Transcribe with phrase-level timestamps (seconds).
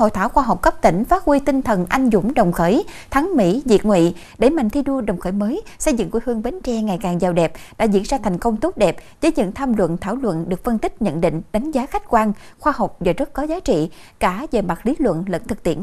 [0.00, 3.36] Hội thảo khoa học cấp tỉnh phát huy tinh thần anh dũng đồng khởi, thắng
[3.36, 6.60] Mỹ, diệt ngụy, để mạnh thi đua đồng khởi mới, xây dựng quê hương Bến
[6.64, 9.76] Tre ngày càng giàu đẹp đã diễn ra thành công tốt đẹp với những tham
[9.76, 13.12] luận, thảo luận được phân tích, nhận định, đánh giá khách quan, khoa học và
[13.12, 13.90] rất có giá trị
[14.20, 15.82] cả về mặt lý luận lẫn thực tiễn.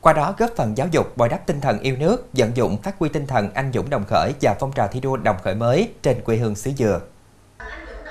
[0.00, 2.98] Qua đó góp phần giáo dục bồi đắp tinh thần yêu nước, vận dụng phát
[2.98, 5.90] huy tinh thần anh dũng đồng khởi và phong trào thi đua đồng khởi mới
[6.02, 7.00] trên quê hương xứ Dừa.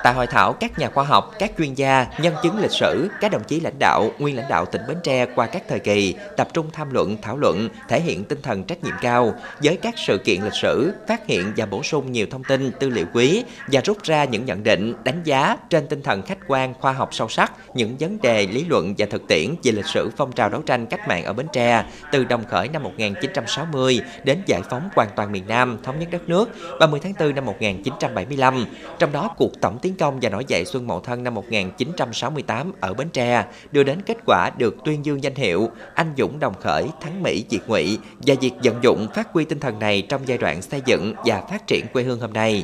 [0.03, 3.31] Tại hội thảo, các nhà khoa học, các chuyên gia, nhân chứng lịch sử, các
[3.31, 6.47] đồng chí lãnh đạo, nguyên lãnh đạo tỉnh Bến Tre qua các thời kỳ tập
[6.53, 9.33] trung tham luận, thảo luận, thể hiện tinh thần trách nhiệm cao
[9.63, 12.89] với các sự kiện lịch sử, phát hiện và bổ sung nhiều thông tin, tư
[12.89, 16.73] liệu quý và rút ra những nhận định, đánh giá trên tinh thần khách quan,
[16.73, 20.09] khoa học sâu sắc những vấn đề lý luận và thực tiễn về lịch sử
[20.17, 24.41] phong trào đấu tranh cách mạng ở Bến Tre từ đồng khởi năm 1960 đến
[24.45, 28.65] giải phóng hoàn toàn miền Nam, thống nhất đất nước 30 tháng 4 năm 1975.
[28.99, 32.71] Trong đó cuộc tổng tiến tiến công và nổi dậy Xuân Mậu Thân năm 1968
[32.79, 36.53] ở Bến Tre đưa đến kết quả được tuyên dương danh hiệu Anh Dũng Đồng
[36.61, 40.21] Khởi Thắng Mỹ Diệt Ngụy và việc vận dụng phát huy tinh thần này trong
[40.25, 42.63] giai đoạn xây dựng và phát triển quê hương hôm nay.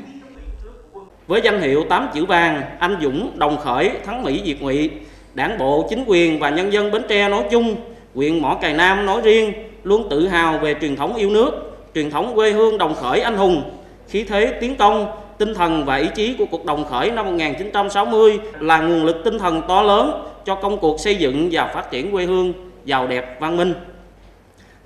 [1.28, 4.89] Với danh hiệu 8 chữ vàng Anh Dũng Đồng Khởi Thắng Mỹ Diệt Ngụy,
[5.34, 7.76] Đảng bộ, chính quyền và nhân dân Bến Tre nói chung,
[8.16, 11.52] huyện Mỏ Cày Nam nói riêng luôn tự hào về truyền thống yêu nước,
[11.95, 13.64] truyền thống quê hương đồng khởi anh hùng,
[14.08, 18.39] khí thế tiến công, tinh thần và ý chí của cuộc đồng khởi năm 1960
[18.59, 22.11] là nguồn lực tinh thần to lớn cho công cuộc xây dựng và phát triển
[22.11, 22.53] quê hương
[22.86, 23.73] giàu đẹp văn minh.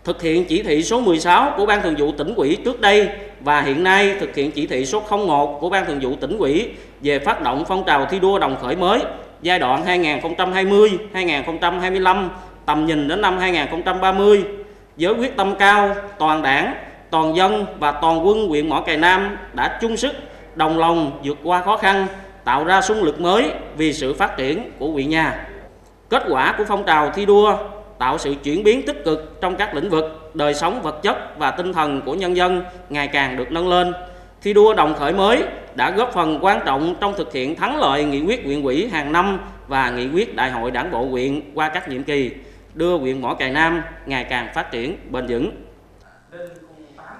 [0.03, 3.61] Thực hiện chỉ thị số 16 của Ban Thường vụ tỉnh ủy trước đây và
[3.61, 6.69] hiện nay thực hiện chỉ thị số 01 của Ban Thường vụ tỉnh ủy
[7.01, 8.99] về phát động phong trào thi đua đồng khởi mới
[9.41, 9.85] giai đoạn
[11.13, 12.27] 2020-2025
[12.65, 14.43] tầm nhìn đến năm 2030
[14.97, 16.73] với quyết tâm cao toàn đảng,
[17.09, 20.15] toàn dân và toàn quân huyện Mỏ Cày Nam đã chung sức
[20.59, 22.07] đồng lòng vượt qua khó khăn,
[22.43, 25.47] tạo ra sung lực mới vì sự phát triển của huyện nhà.
[26.09, 27.57] Kết quả của phong trào thi đua
[27.99, 31.51] tạo sự chuyển biến tích cực trong các lĩnh vực đời sống vật chất và
[31.51, 33.93] tinh thần của nhân dân ngày càng được nâng lên.
[34.41, 35.43] Thi đua đồng khởi mới
[35.75, 39.11] đã góp phần quan trọng trong thực hiện thắng lợi nghị quyết huyện ủy hàng
[39.11, 42.31] năm và nghị quyết đại hội đảng bộ huyện qua các nhiệm kỳ,
[42.73, 45.51] đưa huyện Mỏ Cày Nam ngày càng phát triển bền vững.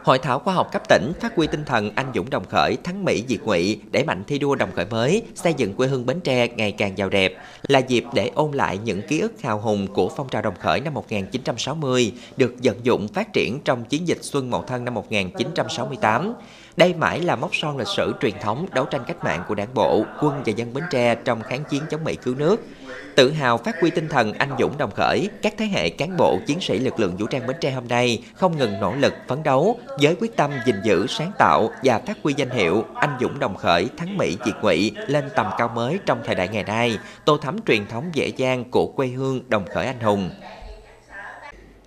[0.10, 3.06] Hội thảo khoa học cấp tỉnh phát huy tinh thần anh dũng đồng khởi, thắng
[3.06, 6.20] Mỹ diệt ngụy, đẩy mạnh thi đua đồng khởi mới, xây dựng quê hương Bến
[6.20, 7.34] Tre ngày càng giàu đẹp,
[7.68, 10.80] là dịp để ôn lại những ký ức hào hùng của phong trào đồng khởi
[10.80, 16.34] năm 1960 được vận dụng phát triển trong chiến dịch Xuân Mậu Thân năm 1968.
[16.80, 19.74] Đây mãi là mốc son lịch sử truyền thống đấu tranh cách mạng của đảng
[19.74, 22.64] bộ, quân và dân Bến Tre trong kháng chiến chống Mỹ cứu nước.
[23.16, 26.40] Tự hào phát huy tinh thần anh dũng đồng khởi, các thế hệ cán bộ
[26.46, 29.44] chiến sĩ lực lượng vũ trang Bến Tre hôm nay không ngừng nỗ lực phấn
[29.44, 33.40] đấu với quyết tâm gìn giữ, sáng tạo và phát huy danh hiệu anh dũng
[33.40, 36.98] đồng khởi, thắng Mỹ diệt ngụy lên tầm cao mới trong thời đại ngày nay,
[37.26, 40.30] tô thắm truyền thống dễ dàng của quê hương đồng khởi anh hùng.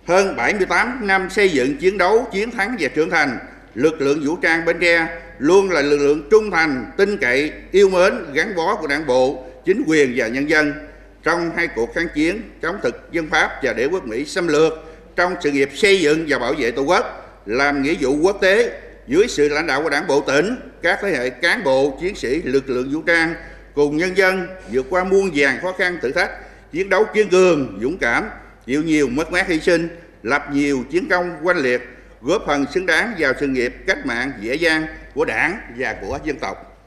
[0.07, 3.37] Hơn 78 năm xây dựng chiến đấu, chiến thắng và trưởng thành,
[3.75, 5.07] lực lượng vũ trang Bến Tre
[5.39, 9.45] luôn là lực lượng trung thành, tin cậy, yêu mến, gắn bó của đảng bộ,
[9.65, 10.73] chính quyền và nhân dân.
[11.23, 14.73] Trong hai cuộc kháng chiến chống thực dân Pháp và đế quốc Mỹ xâm lược
[15.15, 17.05] trong sự nghiệp xây dựng và bảo vệ Tổ quốc,
[17.45, 21.11] làm nghĩa vụ quốc tế dưới sự lãnh đạo của Đảng bộ tỉnh, các thế
[21.11, 23.33] hệ cán bộ, chiến sĩ, lực lượng vũ trang
[23.75, 26.31] cùng nhân dân vượt qua muôn vàng khó khăn thử thách,
[26.71, 28.23] chiến đấu kiên cường, dũng cảm,
[28.65, 29.87] chịu nhiều mất mát hy sinh,
[30.23, 31.81] lập nhiều chiến công oanh liệt,
[32.23, 36.19] góp phần xứng đáng vào sự nghiệp cách mạng dễ dàng của Đảng và của
[36.23, 36.79] dân tộc.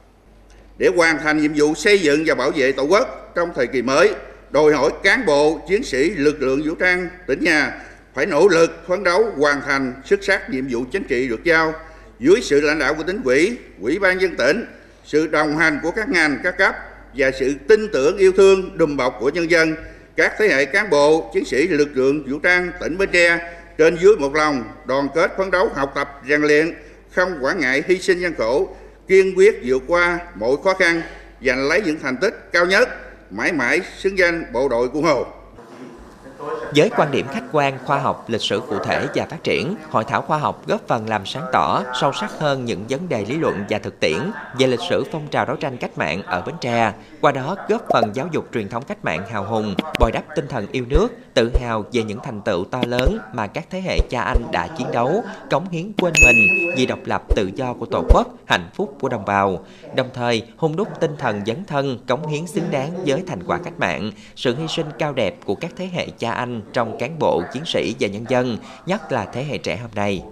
[0.79, 3.83] Để hoàn thành nhiệm vụ xây dựng và bảo vệ Tổ quốc trong thời kỳ
[3.83, 4.15] mới,
[4.51, 7.73] đòi hỏi cán bộ, chiến sĩ, lực lượng vũ trang tỉnh nhà
[8.15, 11.75] phải nỗ lực phấn đấu hoàn thành xuất sắc nhiệm vụ chính trị được giao
[12.19, 14.67] dưới sự lãnh đạo của tỉnh ủy, ủy ban dân tỉnh,
[15.05, 16.75] sự đồng hành của các ngành, các cấp
[17.15, 19.75] và sự tin tưởng yêu thương đùm bọc của nhân dân,
[20.17, 23.39] các thế hệ cán bộ, chiến sĩ, lực lượng vũ trang tỉnh Bến Tre
[23.79, 26.75] trên dưới một lòng, đoàn kết phấn đấu học tập, rèn luyện,
[27.13, 28.77] không quản ngại hy sinh gian khổ,
[29.09, 31.03] kiên quyết vượt qua mọi khó khăn,
[31.43, 32.89] giành lấy những thành tích cao nhất,
[33.31, 35.27] mãi mãi xứng danh bộ đội cụ Hồ.
[36.77, 40.05] Với quan điểm khách quan, khoa học, lịch sử cụ thể và phát triển, hội
[40.05, 43.37] thảo khoa học góp phần làm sáng tỏ, sâu sắc hơn những vấn đề lý
[43.37, 44.19] luận và thực tiễn
[44.59, 47.83] về lịch sử phong trào đấu tranh cách mạng ở Bến Tre, qua đó góp
[47.93, 51.09] phần giáo dục truyền thống cách mạng hào hùng, bồi đắp tinh thần yêu nước,
[51.35, 54.69] tự hào về những thành tựu to lớn mà các thế hệ cha anh đã
[54.79, 58.69] chiến đấu, cống hiến quên mình vì độc lập tự do của Tổ quốc, hạnh
[58.75, 59.65] phúc của đồng bào.
[59.95, 63.59] Đồng thời, hung đúc tinh thần dấn thân, cống hiến xứng đáng với thành quả
[63.59, 67.19] cách mạng, sự hy sinh cao đẹp của các thế hệ cha anh trong cán
[67.19, 70.23] bộ, chiến sĩ và nhân dân, nhất là thế hệ trẻ hôm nay.